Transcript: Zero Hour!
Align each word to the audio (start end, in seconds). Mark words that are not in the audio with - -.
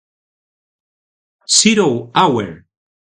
Zero 1.47 2.09
Hour! 2.15 2.65